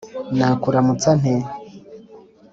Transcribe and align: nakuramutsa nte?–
nakuramutsa 0.37 1.09
nte?– 1.19 1.35